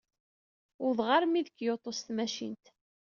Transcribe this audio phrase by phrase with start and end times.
[0.85, 2.65] Uwḍeɣ armi d Kyoto s tmacint.